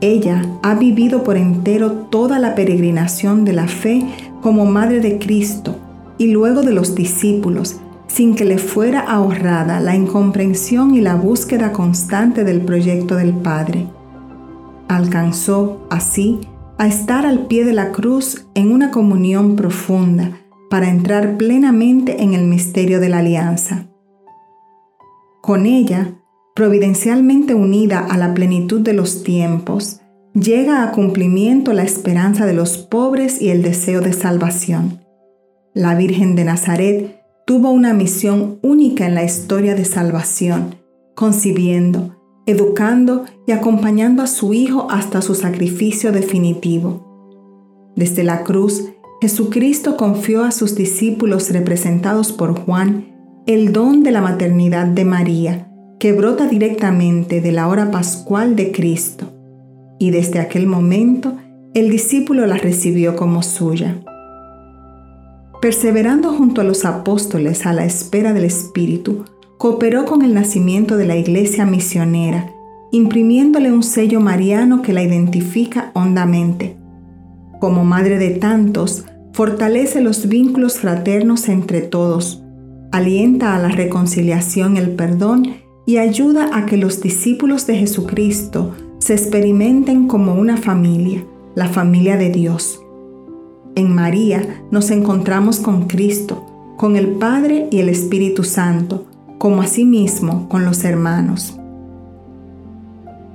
Ella 0.00 0.42
ha 0.62 0.74
vivido 0.74 1.24
por 1.24 1.36
entero 1.36 1.90
toda 1.92 2.38
la 2.38 2.54
peregrinación 2.54 3.44
de 3.44 3.52
la 3.52 3.66
fe 3.66 4.06
como 4.40 4.64
Madre 4.64 5.00
de 5.00 5.18
Cristo 5.18 5.76
y 6.18 6.28
luego 6.28 6.62
de 6.62 6.72
los 6.72 6.94
discípulos, 6.94 7.80
sin 8.06 8.34
que 8.34 8.44
le 8.44 8.58
fuera 8.58 9.00
ahorrada 9.00 9.80
la 9.80 9.96
incomprensión 9.96 10.94
y 10.94 11.00
la 11.00 11.16
búsqueda 11.16 11.72
constante 11.72 12.44
del 12.44 12.60
proyecto 12.60 13.16
del 13.16 13.32
Padre. 13.32 13.86
Alcanzó, 14.88 15.86
así, 15.90 16.40
a 16.78 16.86
estar 16.86 17.26
al 17.26 17.46
pie 17.46 17.64
de 17.64 17.72
la 17.72 17.90
cruz 17.90 18.46
en 18.54 18.72
una 18.72 18.92
comunión 18.92 19.56
profunda 19.56 20.38
para 20.70 20.88
entrar 20.88 21.36
plenamente 21.36 22.22
en 22.22 22.34
el 22.34 22.44
misterio 22.44 23.00
de 23.00 23.08
la 23.08 23.18
alianza. 23.18 23.88
Con 25.40 25.66
ella, 25.66 26.14
providencialmente 26.58 27.54
unida 27.54 28.00
a 28.00 28.18
la 28.18 28.34
plenitud 28.34 28.80
de 28.80 28.92
los 28.92 29.22
tiempos, 29.22 30.00
llega 30.34 30.82
a 30.82 30.90
cumplimiento 30.90 31.72
la 31.72 31.84
esperanza 31.84 32.46
de 32.46 32.52
los 32.52 32.78
pobres 32.78 33.40
y 33.40 33.50
el 33.50 33.62
deseo 33.62 34.00
de 34.00 34.12
salvación. 34.12 34.98
La 35.72 35.94
Virgen 35.94 36.34
de 36.34 36.42
Nazaret 36.42 37.22
tuvo 37.46 37.70
una 37.70 37.94
misión 37.94 38.58
única 38.60 39.06
en 39.06 39.14
la 39.14 39.22
historia 39.22 39.76
de 39.76 39.84
salvación, 39.84 40.74
concibiendo, 41.14 42.16
educando 42.44 43.24
y 43.46 43.52
acompañando 43.52 44.24
a 44.24 44.26
su 44.26 44.52
Hijo 44.52 44.90
hasta 44.90 45.22
su 45.22 45.36
sacrificio 45.36 46.10
definitivo. 46.10 47.92
Desde 47.94 48.24
la 48.24 48.42
cruz, 48.42 48.82
Jesucristo 49.20 49.96
confió 49.96 50.42
a 50.42 50.50
sus 50.50 50.74
discípulos 50.74 51.50
representados 51.50 52.32
por 52.32 52.58
Juan 52.58 53.14
el 53.46 53.72
don 53.72 54.02
de 54.02 54.10
la 54.10 54.22
maternidad 54.22 54.88
de 54.88 55.04
María, 55.04 55.67
que 55.98 56.12
brota 56.12 56.46
directamente 56.46 57.40
de 57.40 57.52
la 57.52 57.68
hora 57.68 57.90
pascual 57.90 58.54
de 58.56 58.72
Cristo, 58.72 59.32
y 59.98 60.10
desde 60.10 60.38
aquel 60.38 60.66
momento 60.66 61.34
el 61.74 61.90
discípulo 61.90 62.46
la 62.46 62.56
recibió 62.56 63.16
como 63.16 63.42
suya. 63.42 64.00
Perseverando 65.60 66.32
junto 66.32 66.60
a 66.60 66.64
los 66.64 66.84
apóstoles 66.84 67.66
a 67.66 67.72
la 67.72 67.84
espera 67.84 68.32
del 68.32 68.44
Espíritu, 68.44 69.24
cooperó 69.58 70.04
con 70.04 70.22
el 70.22 70.34
nacimiento 70.34 70.96
de 70.96 71.06
la 71.06 71.16
iglesia 71.16 71.66
misionera, 71.66 72.52
imprimiéndole 72.92 73.72
un 73.72 73.82
sello 73.82 74.20
mariano 74.20 74.82
que 74.82 74.92
la 74.92 75.02
identifica 75.02 75.90
hondamente. 75.94 76.76
Como 77.58 77.84
madre 77.84 78.18
de 78.18 78.30
tantos, 78.30 79.04
fortalece 79.32 80.00
los 80.00 80.28
vínculos 80.28 80.78
fraternos 80.78 81.48
entre 81.48 81.80
todos, 81.80 82.44
alienta 82.92 83.56
a 83.56 83.58
la 83.58 83.68
reconciliación 83.68 84.76
el 84.76 84.90
perdón 84.90 85.56
y 85.88 85.96
ayuda 85.96 86.50
a 86.52 86.66
que 86.66 86.76
los 86.76 87.00
discípulos 87.00 87.66
de 87.66 87.74
Jesucristo 87.76 88.74
se 88.98 89.14
experimenten 89.14 90.06
como 90.06 90.34
una 90.34 90.58
familia, 90.58 91.24
la 91.54 91.66
familia 91.66 92.18
de 92.18 92.28
Dios. 92.28 92.78
En 93.74 93.94
María 93.94 94.62
nos 94.70 94.90
encontramos 94.90 95.60
con 95.60 95.86
Cristo, 95.86 96.74
con 96.76 96.96
el 96.96 97.12
Padre 97.12 97.68
y 97.70 97.78
el 97.78 97.88
Espíritu 97.88 98.44
Santo, 98.44 99.06
como 99.38 99.62
asimismo 99.62 100.46
con 100.50 100.66
los 100.66 100.84
hermanos. 100.84 101.58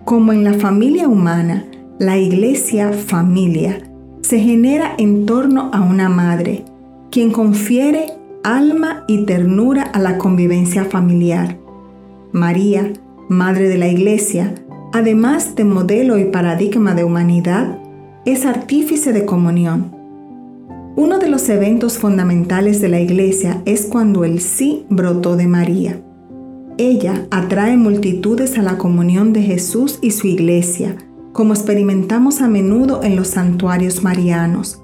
Como 0.06 0.32
en 0.32 0.44
la 0.44 0.54
familia 0.54 1.08
humana, 1.08 1.66
la 1.98 2.20
iglesia 2.20 2.94
familia 2.94 3.82
se 4.22 4.38
genera 4.38 4.94
en 5.00 5.26
torno 5.26 5.72
a 5.74 5.82
una 5.82 6.08
madre, 6.08 6.66
quien 7.10 7.32
confiere 7.32 8.14
alma 8.44 9.06
y 9.08 9.26
ternura 9.26 9.82
a 9.82 9.98
la 9.98 10.20
convivencia 10.20 10.86
familiar. 10.86 11.63
María, 12.34 12.92
Madre 13.30 13.70
de 13.70 13.78
la 13.78 13.88
Iglesia, 13.88 14.56
además 14.92 15.54
de 15.54 15.66
modelo 15.66 16.18
y 16.18 16.26
paradigma 16.26 16.96
de 16.96 17.04
humanidad, 17.04 17.80
es 18.26 18.48
artífice 18.48 19.14
de 19.14 19.24
comunión. 19.24 19.96
Uno 20.96 21.20
de 21.20 21.30
los 21.30 21.48
eventos 21.50 22.00
fundamentales 22.00 22.82
de 22.82 22.90
la 22.90 23.00
Iglesia 23.00 23.62
es 23.66 23.86
cuando 23.86 24.26
el 24.26 24.42
sí 24.42 24.88
brotó 24.90 25.36
de 25.36 25.46
María. 25.46 26.02
Ella 26.80 27.28
atrae 27.30 27.78
multitudes 27.78 28.58
a 28.58 28.64
la 28.64 28.80
comunión 28.80 29.32
de 29.32 29.44
Jesús 29.44 30.00
y 30.02 30.10
su 30.10 30.26
Iglesia, 30.26 30.98
como 31.34 31.54
experimentamos 31.54 32.42
a 32.42 32.48
menudo 32.48 33.04
en 33.04 33.16
los 33.16 33.28
santuarios 33.28 34.02
marianos. 34.02 34.82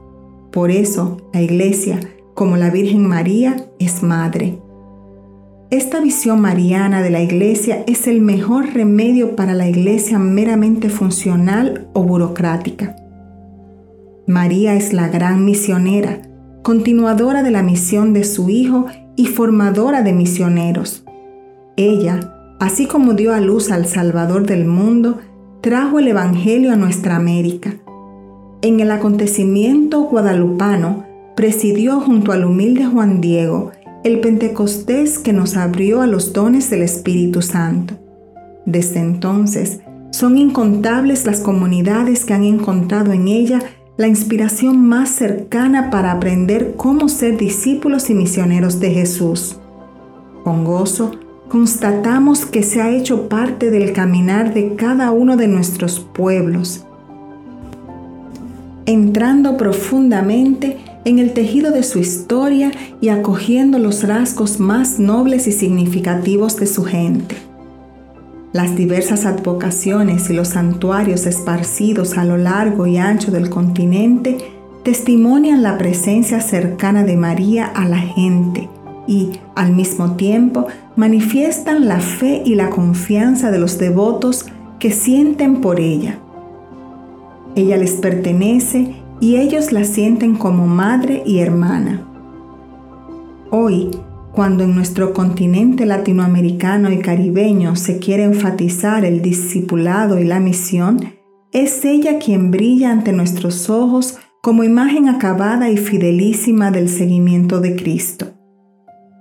Por 0.51 0.69
eso, 0.69 1.17
la 1.33 1.41
Iglesia 1.41 1.99
como 2.35 2.57
la 2.57 2.69
Virgen 2.69 3.07
María 3.07 3.65
es 3.79 4.03
madre. 4.03 4.59
Esta 5.71 5.99
visión 5.99 6.41
mariana 6.41 7.03
de 7.03 7.11
la 7.11 7.21
iglesia 7.21 7.83
es 7.85 8.07
el 8.07 8.21
mejor 8.21 8.73
remedio 8.73 9.35
para 9.35 9.53
la 9.53 9.67
iglesia 9.67 10.17
meramente 10.17 10.89
funcional 10.89 11.87
o 11.93 12.01
burocrática. 12.01 12.95
María 14.25 14.73
es 14.73 14.93
la 14.93 15.09
gran 15.09 15.45
misionera, 15.45 16.23
continuadora 16.63 17.43
de 17.43 17.51
la 17.51 17.61
misión 17.61 18.13
de 18.13 18.23
su 18.23 18.49
Hijo 18.49 18.87
y 19.15 19.27
formadora 19.27 20.01
de 20.01 20.11
misioneros. 20.11 21.03
Ella, 21.77 22.33
así 22.59 22.87
como 22.87 23.13
dio 23.13 23.31
a 23.31 23.39
luz 23.39 23.69
al 23.69 23.85
Salvador 23.85 24.47
del 24.47 24.65
mundo, 24.65 25.19
trajo 25.61 25.99
el 25.99 26.07
Evangelio 26.07 26.71
a 26.73 26.77
nuestra 26.77 27.15
América. 27.15 27.75
En 28.63 28.79
el 28.79 28.89
acontecimiento 28.89 30.01
guadalupano, 30.01 31.05
presidió 31.35 31.99
junto 31.99 32.31
al 32.31 32.43
humilde 32.43 32.87
Juan 32.87 33.21
Diego 33.21 33.71
el 34.03 34.21
Pentecostés 34.21 35.19
que 35.19 35.33
nos 35.33 35.57
abrió 35.57 36.01
a 36.01 36.07
los 36.07 36.31
dones 36.31 36.69
del 36.69 36.83
Espíritu 36.83 37.41
Santo. 37.41 37.95
Desde 38.65 38.99
entonces, 38.99 39.81
son 40.11 40.37
incontables 40.37 41.25
las 41.25 41.41
comunidades 41.41 42.25
que 42.25 42.33
han 42.33 42.43
encontrado 42.43 43.11
en 43.11 43.27
ella 43.27 43.59
la 43.97 44.07
inspiración 44.07 44.85
más 44.87 45.09
cercana 45.09 45.89
para 45.89 46.13
aprender 46.13 46.75
cómo 46.77 47.09
ser 47.09 47.37
discípulos 47.37 48.09
y 48.09 48.13
misioneros 48.13 48.79
de 48.79 48.91
Jesús. 48.91 49.57
Con 50.45 50.63
gozo, 50.63 51.11
constatamos 51.49 52.45
que 52.45 52.63
se 52.63 52.81
ha 52.81 52.89
hecho 52.91 53.27
parte 53.27 53.71
del 53.71 53.91
caminar 53.91 54.53
de 54.53 54.75
cada 54.75 55.11
uno 55.11 55.35
de 55.35 55.49
nuestros 55.49 55.99
pueblos, 55.99 56.85
entrando 58.85 59.57
profundamente 59.57 60.77
en 61.05 61.19
el 61.19 61.33
tejido 61.33 61.71
de 61.71 61.83
su 61.83 61.99
historia 61.99 62.71
y 63.01 63.09
acogiendo 63.09 63.79
los 63.79 64.03
rasgos 64.03 64.59
más 64.59 64.99
nobles 64.99 65.47
y 65.47 65.51
significativos 65.51 66.57
de 66.57 66.67
su 66.67 66.83
gente. 66.83 67.35
Las 68.51 68.75
diversas 68.75 69.25
advocaciones 69.25 70.29
y 70.29 70.33
los 70.33 70.49
santuarios 70.49 71.25
esparcidos 71.25 72.17
a 72.17 72.25
lo 72.25 72.37
largo 72.37 72.87
y 72.87 72.97
ancho 72.97 73.31
del 73.31 73.49
continente 73.49 74.37
testimonian 74.83 75.61
la 75.61 75.77
presencia 75.77 76.41
cercana 76.41 77.03
de 77.03 77.15
María 77.15 77.65
a 77.65 77.87
la 77.87 77.99
gente 77.99 78.67
y, 79.07 79.31
al 79.55 79.73
mismo 79.73 80.15
tiempo, 80.15 80.67
manifiestan 80.95 81.87
la 81.87 81.99
fe 81.99 82.41
y 82.45 82.55
la 82.55 82.69
confianza 82.69 83.51
de 83.51 83.59
los 83.59 83.77
devotos 83.77 84.45
que 84.79 84.91
sienten 84.91 85.61
por 85.61 85.79
ella. 85.79 86.19
Ella 87.55 87.77
les 87.77 87.93
pertenece 87.93 88.95
y 89.19 89.37
ellos 89.37 89.71
la 89.71 89.83
sienten 89.83 90.35
como 90.35 90.67
madre 90.67 91.23
y 91.25 91.39
hermana. 91.39 92.05
Hoy, 93.51 93.89
cuando 94.31 94.63
en 94.63 94.75
nuestro 94.75 95.13
continente 95.13 95.85
latinoamericano 95.85 96.91
y 96.91 96.99
caribeño 96.99 97.75
se 97.75 97.99
quiere 97.99 98.23
enfatizar 98.23 99.03
el 99.03 99.21
discipulado 99.21 100.19
y 100.19 100.23
la 100.23 100.39
misión, 100.39 101.13
es 101.51 101.83
ella 101.83 102.19
quien 102.19 102.51
brilla 102.51 102.91
ante 102.91 103.11
nuestros 103.11 103.69
ojos 103.69 104.17
como 104.41 104.63
imagen 104.63 105.09
acabada 105.09 105.69
y 105.69 105.77
fidelísima 105.77 106.71
del 106.71 106.87
seguimiento 106.87 107.59
de 107.59 107.75
Cristo. 107.75 108.27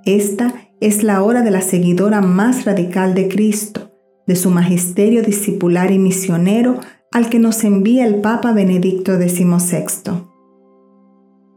Esta 0.05 0.55
es 0.81 1.03
la 1.03 1.23
hora 1.23 1.43
de 1.43 1.51
la 1.51 1.61
seguidora 1.61 2.21
más 2.21 2.65
radical 2.65 3.15
de 3.15 3.29
Cristo, 3.29 3.91
de 4.27 4.37
su 4.37 4.51
magisterio 4.51 5.23
discipular 5.23 5.91
y 5.91 5.99
misionero 5.99 6.79
al 7.13 7.31
que 7.31 7.39
nos 7.39 7.65
envía 7.65 8.07
el 8.07 8.17
Papa 8.17 8.53
Benedicto 8.53 9.17
XVI. 9.17 10.23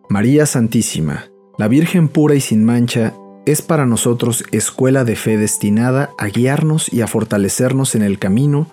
María 0.09 0.45
Santísima, 0.45 1.25
la 1.57 1.67
Virgen 1.67 2.07
pura 2.07 2.35
y 2.35 2.41
sin 2.41 2.63
mancha, 2.63 3.13
es 3.45 3.61
para 3.61 3.85
nosotros 3.85 4.43
escuela 4.51 5.03
de 5.03 5.15
fe 5.15 5.37
destinada 5.37 6.11
a 6.17 6.27
guiarnos 6.27 6.91
y 6.93 7.01
a 7.01 7.07
fortalecernos 7.07 7.95
en 7.95 8.03
el 8.03 8.19
camino 8.19 8.67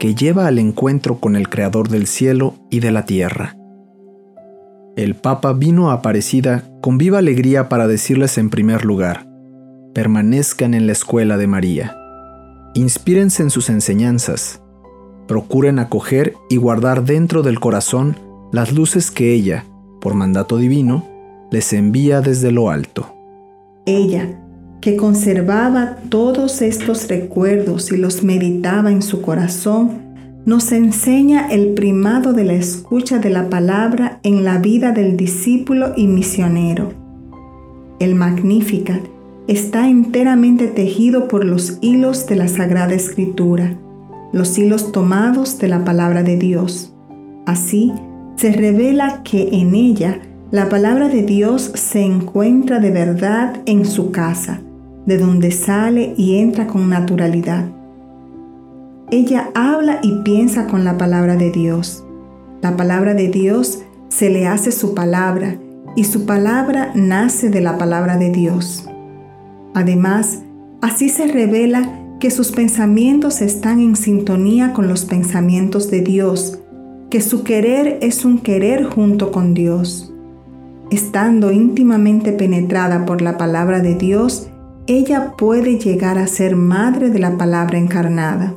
que 0.00 0.14
lleva 0.14 0.46
al 0.46 0.58
encuentro 0.58 1.20
con 1.20 1.36
el 1.36 1.48
Creador 1.48 1.88
del 1.88 2.06
cielo 2.06 2.54
y 2.70 2.80
de 2.80 2.90
la 2.90 3.04
tierra. 3.04 3.56
El 4.96 5.14
Papa 5.14 5.52
vino 5.52 5.90
a 5.90 5.94
Aparecida 5.94 6.64
con 6.80 6.98
viva 6.98 7.18
alegría 7.18 7.68
para 7.68 7.86
decirles 7.86 8.38
en 8.38 8.50
primer 8.50 8.84
lugar, 8.84 9.26
permanezcan 9.94 10.74
en 10.74 10.86
la 10.86 10.92
escuela 10.92 11.36
de 11.36 11.46
María, 11.46 11.96
inspírense 12.74 13.42
en 13.42 13.50
sus 13.50 13.70
enseñanzas, 13.70 14.63
procuren 15.26 15.78
acoger 15.78 16.34
y 16.48 16.56
guardar 16.56 17.04
dentro 17.04 17.42
del 17.42 17.60
corazón 17.60 18.16
las 18.52 18.72
luces 18.72 19.10
que 19.10 19.32
ella, 19.32 19.64
por 20.00 20.14
mandato 20.14 20.58
divino, 20.58 21.06
les 21.50 21.72
envía 21.72 22.20
desde 22.20 22.52
lo 22.52 22.70
alto. 22.70 23.14
Ella, 23.86 24.40
que 24.80 24.96
conservaba 24.96 25.96
todos 26.08 26.62
estos 26.62 27.08
recuerdos 27.08 27.90
y 27.90 27.96
los 27.96 28.22
meditaba 28.22 28.92
en 28.92 29.02
su 29.02 29.22
corazón, 29.22 30.02
nos 30.46 30.72
enseña 30.72 31.48
el 31.50 31.72
primado 31.72 32.34
de 32.34 32.44
la 32.44 32.52
escucha 32.52 33.18
de 33.18 33.30
la 33.30 33.48
palabra 33.48 34.20
en 34.22 34.44
la 34.44 34.58
vida 34.58 34.92
del 34.92 35.16
discípulo 35.16 35.94
y 35.96 36.06
misionero. 36.06 36.92
El 37.98 38.14
Magnificat 38.14 39.00
está 39.46 39.88
enteramente 39.88 40.66
tejido 40.66 41.28
por 41.28 41.44
los 41.44 41.78
hilos 41.80 42.26
de 42.26 42.36
la 42.36 42.48
Sagrada 42.48 42.94
Escritura, 42.94 43.78
los 44.34 44.58
hilos 44.58 44.90
tomados 44.90 45.58
de 45.60 45.68
la 45.68 45.84
palabra 45.84 46.24
de 46.24 46.36
Dios. 46.36 46.92
Así, 47.46 47.92
se 48.34 48.50
revela 48.50 49.22
que 49.22 49.60
en 49.60 49.76
ella 49.76 50.18
la 50.50 50.68
palabra 50.68 51.08
de 51.08 51.22
Dios 51.22 51.70
se 51.74 52.02
encuentra 52.04 52.80
de 52.80 52.90
verdad 52.90 53.62
en 53.64 53.86
su 53.86 54.10
casa, 54.10 54.60
de 55.06 55.18
donde 55.18 55.52
sale 55.52 56.14
y 56.16 56.38
entra 56.38 56.66
con 56.66 56.90
naturalidad. 56.90 57.66
Ella 59.12 59.50
habla 59.54 60.00
y 60.02 60.22
piensa 60.24 60.66
con 60.66 60.82
la 60.82 60.98
palabra 60.98 61.36
de 61.36 61.52
Dios. 61.52 62.04
La 62.60 62.76
palabra 62.76 63.14
de 63.14 63.28
Dios 63.28 63.84
se 64.08 64.30
le 64.30 64.48
hace 64.48 64.72
su 64.72 64.94
palabra 64.94 65.58
y 65.94 66.04
su 66.04 66.26
palabra 66.26 66.90
nace 66.96 67.50
de 67.50 67.60
la 67.60 67.78
palabra 67.78 68.16
de 68.16 68.30
Dios. 68.30 68.84
Además, 69.74 70.42
así 70.80 71.08
se 71.08 71.28
revela 71.28 72.00
que 72.24 72.30
sus 72.30 72.52
pensamientos 72.52 73.42
están 73.42 73.80
en 73.80 73.96
sintonía 73.96 74.72
con 74.72 74.88
los 74.88 75.04
pensamientos 75.04 75.90
de 75.90 76.00
Dios, 76.00 76.58
que 77.10 77.20
su 77.20 77.44
querer 77.44 77.98
es 78.00 78.24
un 78.24 78.38
querer 78.38 78.84
junto 78.84 79.30
con 79.30 79.52
Dios. 79.52 80.10
Estando 80.90 81.52
íntimamente 81.52 82.32
penetrada 82.32 83.04
por 83.04 83.20
la 83.20 83.36
palabra 83.36 83.80
de 83.80 83.94
Dios, 83.94 84.48
ella 84.86 85.34
puede 85.36 85.78
llegar 85.78 86.16
a 86.16 86.26
ser 86.26 86.56
madre 86.56 87.10
de 87.10 87.18
la 87.18 87.36
palabra 87.36 87.76
encarnada. 87.76 88.54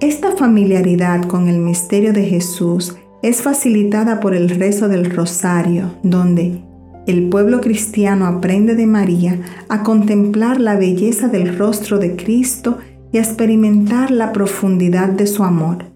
Esta 0.00 0.32
familiaridad 0.32 1.26
con 1.26 1.46
el 1.46 1.58
misterio 1.60 2.12
de 2.12 2.24
Jesús 2.24 2.96
es 3.22 3.40
facilitada 3.40 4.18
por 4.18 4.34
el 4.34 4.48
rezo 4.48 4.88
del 4.88 5.14
rosario, 5.14 5.92
donde 6.02 6.60
el 7.08 7.30
pueblo 7.30 7.60
cristiano 7.62 8.26
aprende 8.26 8.74
de 8.74 8.86
María 8.86 9.40
a 9.68 9.82
contemplar 9.82 10.60
la 10.60 10.76
belleza 10.76 11.28
del 11.28 11.56
rostro 11.56 11.98
de 11.98 12.16
Cristo 12.16 12.78
y 13.12 13.16
a 13.16 13.22
experimentar 13.22 14.10
la 14.10 14.32
profundidad 14.34 15.08
de 15.08 15.26
su 15.26 15.42
amor. 15.42 15.86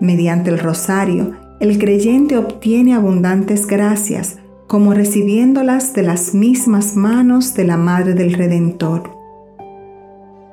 Mediante 0.00 0.50
el 0.50 0.58
rosario, 0.58 1.32
el 1.60 1.78
creyente 1.78 2.36
obtiene 2.36 2.94
abundantes 2.94 3.68
gracias, 3.68 4.38
como 4.66 4.94
recibiéndolas 4.94 5.94
de 5.94 6.02
las 6.02 6.34
mismas 6.34 6.96
manos 6.96 7.54
de 7.54 7.64
la 7.64 7.76
Madre 7.76 8.14
del 8.14 8.32
Redentor. 8.32 9.12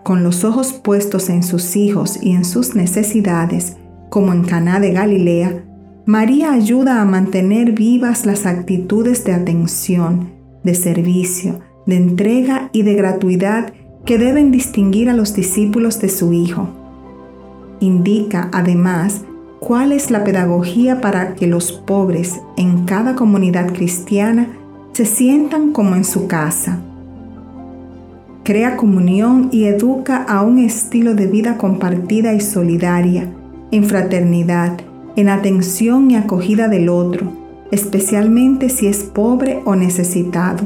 Con 0.03 0.23
los 0.23 0.43
ojos 0.43 0.71
puestos 0.73 1.29
en 1.29 1.41
sus 1.41 1.75
hijos 1.75 2.19
y 2.21 2.33
en 2.33 2.45
sus 2.45 2.75
necesidades, 2.75 3.77
como 4.09 4.33
en 4.33 4.43
Caná 4.43 4.79
de 4.79 4.91
Galilea, 4.91 5.63
María 6.05 6.51
ayuda 6.51 7.01
a 7.01 7.05
mantener 7.05 7.71
vivas 7.71 8.25
las 8.25 8.45
actitudes 8.45 9.23
de 9.23 9.31
atención, 9.31 10.31
de 10.61 10.75
servicio, 10.75 11.61
de 11.85 11.95
entrega 11.95 12.69
y 12.73 12.81
de 12.81 12.95
gratuidad 12.95 13.71
que 14.05 14.17
deben 14.17 14.51
distinguir 14.51 15.09
a 15.09 15.13
los 15.13 15.33
discípulos 15.33 16.01
de 16.01 16.09
su 16.09 16.33
Hijo. 16.33 16.67
Indica, 17.79 18.49
además, 18.51 19.21
cuál 19.61 19.93
es 19.93 20.11
la 20.11 20.25
pedagogía 20.25 20.99
para 20.99 21.35
que 21.35 21.47
los 21.47 21.71
pobres 21.71 22.41
en 22.57 22.83
cada 22.83 23.15
comunidad 23.15 23.71
cristiana 23.71 24.49
se 24.91 25.05
sientan 25.05 25.71
como 25.71 25.95
en 25.95 26.03
su 26.03 26.27
casa. 26.27 26.81
Crea 28.43 28.75
comunión 28.75 29.47
y 29.53 29.63
educa 29.65 30.21
a 30.21 30.41
un 30.41 30.59
estilo 30.59 31.15
de 31.15 31.27
vida 31.27 31.57
compartida 31.57 32.33
y 32.33 32.41
solidaria, 32.41 33.31
en 33.71 33.85
fraternidad, 33.85 34.81
en 35.15 35.29
atención 35.29 36.09
y 36.11 36.15
acogida 36.15 36.67
del 36.67 36.89
otro, 36.89 37.31
especialmente 37.71 38.69
si 38.69 38.87
es 38.87 39.03
pobre 39.03 39.61
o 39.65 39.75
necesitado. 39.75 40.63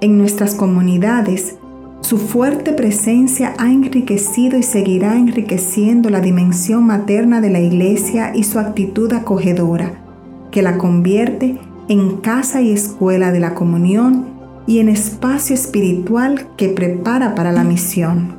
En 0.00 0.18
nuestras 0.18 0.54
comunidades, 0.54 1.56
su 2.00 2.18
fuerte 2.18 2.72
presencia 2.72 3.54
ha 3.58 3.70
enriquecido 3.70 4.58
y 4.58 4.62
seguirá 4.62 5.16
enriqueciendo 5.16 6.08
la 6.08 6.20
dimensión 6.20 6.86
materna 6.86 7.40
de 7.40 7.50
la 7.50 7.60
Iglesia 7.60 8.32
y 8.34 8.44
su 8.44 8.58
actitud 8.58 9.12
acogedora, 9.12 10.02
que 10.50 10.62
la 10.62 10.78
convierte 10.78 11.58
en 11.88 12.16
casa 12.16 12.62
y 12.62 12.72
escuela 12.72 13.32
de 13.32 13.40
la 13.40 13.54
comunión 13.54 14.26
y 14.66 14.78
en 14.78 14.88
espacio 14.88 15.54
espiritual 15.54 16.48
que 16.56 16.68
prepara 16.68 17.34
para 17.34 17.52
la 17.52 17.64
misión. 17.64 18.38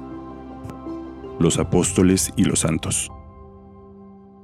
Los 1.40 1.60
apóstoles 1.60 2.34
y 2.36 2.46
los 2.46 2.62
santos. 2.62 3.12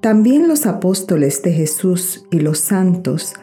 También 0.08 0.48
los 0.48 0.66
apóstoles 0.66 1.42
de 1.44 1.52
Jesús 1.52 2.26
y 2.32 2.40
los 2.40 2.60
santos 2.60 3.34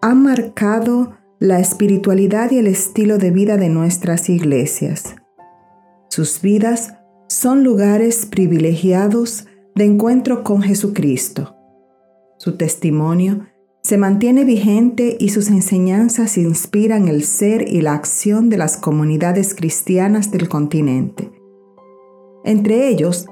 han 0.00 0.22
marcado 0.22 1.12
la 1.38 1.60
espiritualidad 1.60 2.50
y 2.50 2.56
el 2.56 2.66
estilo 2.66 3.18
de 3.18 3.30
vida 3.30 3.58
de 3.58 3.68
nuestras 3.68 4.30
iglesias. 4.30 5.16
Sus 6.08 6.40
vidas 6.40 6.94
son 7.28 7.62
lugares 7.62 8.24
privilegiados 8.24 9.48
de 9.74 9.84
encuentro 9.84 10.44
con 10.44 10.62
Jesucristo. 10.62 11.56
Su 12.38 12.56
testimonio 12.56 13.40
se 13.82 13.98
mantiene 13.98 14.46
vigente 14.46 15.18
y 15.20 15.28
sus 15.28 15.50
enseñanzas 15.50 16.38
inspiran 16.38 17.08
el 17.08 17.24
ser 17.24 17.68
y 17.68 17.82
la 17.82 17.92
acción 17.92 18.48
de 18.48 18.56
las 18.56 18.78
comunidades 18.78 19.54
cristianas 19.54 20.30
del 20.30 20.48
continente. 20.48 21.30
Entre 22.46 22.88
ellos, 22.88 23.26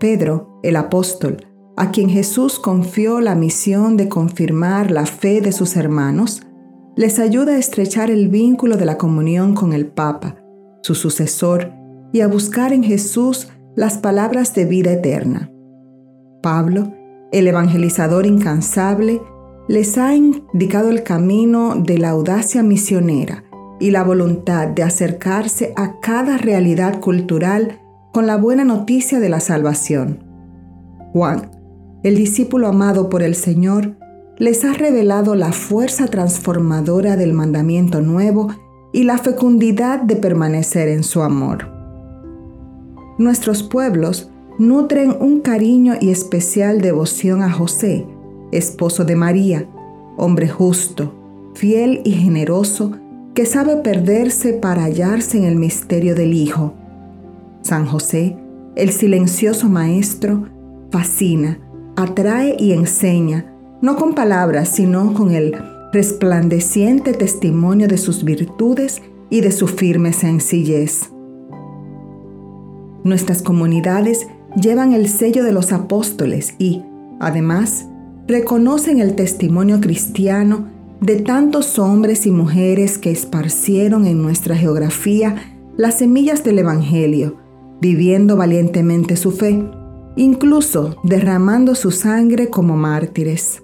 Pedro, 0.00 0.58
el 0.62 0.76
apóstol, 0.76 1.47
a 1.78 1.92
quien 1.92 2.10
Jesús 2.10 2.58
confió 2.58 3.20
la 3.20 3.36
misión 3.36 3.96
de 3.96 4.08
confirmar 4.08 4.90
la 4.90 5.06
fe 5.06 5.40
de 5.40 5.52
sus 5.52 5.76
hermanos, 5.76 6.42
les 6.96 7.20
ayuda 7.20 7.52
a 7.52 7.58
estrechar 7.58 8.10
el 8.10 8.28
vínculo 8.28 8.76
de 8.76 8.84
la 8.84 8.98
comunión 8.98 9.54
con 9.54 9.72
el 9.72 9.86
Papa, 9.86 10.34
su 10.82 10.96
sucesor 10.96 11.72
y 12.12 12.20
a 12.22 12.26
buscar 12.26 12.72
en 12.72 12.82
Jesús 12.82 13.48
las 13.76 13.98
palabras 13.98 14.54
de 14.54 14.64
vida 14.64 14.90
eterna. 14.90 15.52
Pablo, 16.42 16.92
el 17.30 17.46
evangelizador 17.46 18.26
incansable, 18.26 19.22
les 19.68 19.98
ha 19.98 20.16
indicado 20.16 20.90
el 20.90 21.04
camino 21.04 21.76
de 21.76 21.98
la 21.98 22.10
audacia 22.10 22.64
misionera 22.64 23.44
y 23.78 23.92
la 23.92 24.02
voluntad 24.02 24.66
de 24.66 24.82
acercarse 24.82 25.72
a 25.76 26.00
cada 26.00 26.38
realidad 26.38 26.98
cultural 26.98 27.78
con 28.12 28.26
la 28.26 28.36
buena 28.36 28.64
noticia 28.64 29.20
de 29.20 29.28
la 29.28 29.38
salvación. 29.38 30.24
Juan, 31.12 31.57
el 32.02 32.16
discípulo 32.16 32.68
amado 32.68 33.08
por 33.08 33.22
el 33.22 33.34
Señor, 33.34 33.96
les 34.36 34.64
ha 34.64 34.72
revelado 34.72 35.34
la 35.34 35.52
fuerza 35.52 36.06
transformadora 36.06 37.16
del 37.16 37.32
mandamiento 37.32 38.00
nuevo 38.00 38.48
y 38.92 39.04
la 39.04 39.18
fecundidad 39.18 40.00
de 40.02 40.16
permanecer 40.16 40.88
en 40.88 41.02
su 41.02 41.22
amor 41.22 41.78
nuestros 43.18 43.64
pueblos 43.64 44.30
nutren 44.58 45.14
un 45.20 45.40
cariño 45.40 45.94
y 46.00 46.10
especial 46.10 46.80
devoción 46.80 47.42
a 47.42 47.50
José, 47.50 48.06
esposo 48.52 49.04
de 49.04 49.16
María, 49.16 49.68
hombre 50.16 50.48
justo, 50.48 51.12
fiel 51.54 52.00
y 52.04 52.12
generoso, 52.12 52.92
que 53.34 53.44
sabe 53.44 53.76
perderse 53.76 54.52
para 54.52 54.84
hallarse 54.84 55.36
en 55.38 55.44
el 55.44 55.56
misterio 55.56 56.14
del 56.14 56.32
Hijo. 56.32 56.74
San 57.62 57.86
José, 57.86 58.36
el 58.74 58.90
silencioso 58.90 59.68
Maestro, 59.68 60.48
fascina, 60.90 61.58
atrae 61.98 62.54
y 62.56 62.72
enseña, 62.72 63.52
no 63.82 63.96
con 63.96 64.14
palabras, 64.14 64.68
sino 64.68 65.14
con 65.14 65.32
el 65.32 65.56
resplandeciente 65.92 67.12
testimonio 67.12 67.88
de 67.88 67.98
sus 67.98 68.22
virtudes 68.22 69.02
y 69.30 69.40
de 69.40 69.50
su 69.50 69.66
firme 69.66 70.12
sencillez. 70.12 71.10
Nuestras 73.02 73.42
comunidades 73.42 74.28
llevan 74.54 74.92
el 74.92 75.08
sello 75.08 75.42
de 75.42 75.50
los 75.50 75.72
apóstoles 75.72 76.54
y, 76.58 76.82
además, 77.18 77.86
reconocen 78.28 79.00
el 79.00 79.16
testimonio 79.16 79.80
cristiano 79.80 80.68
de 81.00 81.16
tantos 81.16 81.80
hombres 81.80 82.26
y 82.26 82.30
mujeres 82.30 82.96
que 82.96 83.10
esparcieron 83.10 84.06
en 84.06 84.22
nuestra 84.22 84.56
geografía 84.56 85.34
las 85.76 85.98
semillas 85.98 86.44
del 86.44 86.60
Evangelio, 86.60 87.38
viviendo 87.80 88.36
valientemente 88.36 89.16
su 89.16 89.32
fe, 89.32 89.64
incluso 90.18 90.96
derramando 91.04 91.74
su 91.74 91.90
sangre 91.90 92.48
como 92.50 92.76
mártires. 92.76 93.62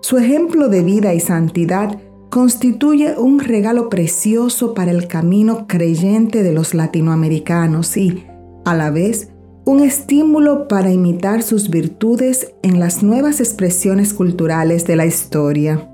Su 0.00 0.18
ejemplo 0.18 0.68
de 0.68 0.82
vida 0.82 1.14
y 1.14 1.20
santidad 1.20 1.98
constituye 2.30 3.18
un 3.18 3.40
regalo 3.40 3.90
precioso 3.90 4.72
para 4.72 4.90
el 4.90 5.08
camino 5.08 5.66
creyente 5.66 6.42
de 6.42 6.52
los 6.52 6.74
latinoamericanos 6.74 7.96
y, 7.96 8.24
a 8.64 8.74
la 8.74 8.90
vez, 8.90 9.28
un 9.64 9.80
estímulo 9.80 10.66
para 10.66 10.90
imitar 10.90 11.42
sus 11.42 11.70
virtudes 11.70 12.52
en 12.62 12.80
las 12.80 13.02
nuevas 13.02 13.40
expresiones 13.40 14.14
culturales 14.14 14.86
de 14.86 14.96
la 14.96 15.06
historia. 15.06 15.88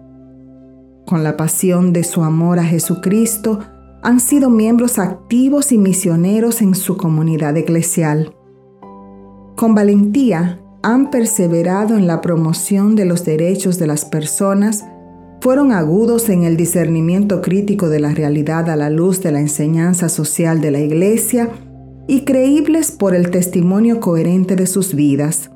Con 1.06 1.24
la 1.24 1.36
pasión 1.36 1.92
de 1.92 2.04
su 2.04 2.22
amor 2.22 2.58
a 2.58 2.64
Jesucristo, 2.64 3.60
han 4.02 4.20
sido 4.20 4.48
miembros 4.48 4.98
activos 4.98 5.72
y 5.72 5.78
misioneros 5.78 6.62
en 6.62 6.74
su 6.74 6.96
comunidad 6.96 7.56
eclesial. 7.56 8.34
Con 9.58 9.74
valentía 9.74 10.60
han 10.84 11.10
perseverado 11.10 11.96
en 11.96 12.06
la 12.06 12.20
promoción 12.20 12.94
de 12.94 13.04
los 13.04 13.24
derechos 13.24 13.76
de 13.76 13.88
las 13.88 14.04
personas, 14.04 14.84
fueron 15.40 15.72
agudos 15.72 16.28
en 16.28 16.44
el 16.44 16.56
discernimiento 16.56 17.42
crítico 17.42 17.88
de 17.88 17.98
la 17.98 18.14
realidad 18.14 18.70
a 18.70 18.76
la 18.76 18.88
luz 18.88 19.20
de 19.20 19.32
la 19.32 19.40
enseñanza 19.40 20.08
social 20.08 20.60
de 20.60 20.70
la 20.70 20.78
Iglesia 20.78 21.48
y 22.06 22.20
creíbles 22.20 22.92
por 22.92 23.16
el 23.16 23.32
testimonio 23.32 23.98
coherente 23.98 24.54
de 24.54 24.68
sus 24.68 24.94
vidas. 24.94 25.50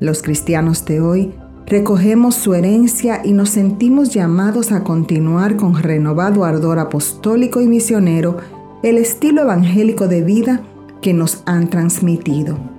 Los 0.00 0.22
cristianos 0.22 0.86
de 0.86 1.02
hoy 1.02 1.34
recogemos 1.66 2.34
su 2.36 2.54
herencia 2.54 3.20
y 3.22 3.34
nos 3.34 3.50
sentimos 3.50 4.14
llamados 4.14 4.72
a 4.72 4.82
continuar 4.82 5.56
con 5.56 5.74
renovado 5.74 6.46
ardor 6.46 6.78
apostólico 6.78 7.60
y 7.60 7.66
misionero 7.66 8.38
el 8.82 8.96
estilo 8.96 9.42
evangélico 9.42 10.08
de 10.08 10.22
vida 10.22 10.62
que 11.02 11.12
nos 11.12 11.42
han 11.44 11.68
transmitido. 11.68 12.73